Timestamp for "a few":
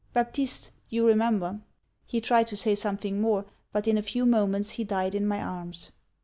3.99-4.25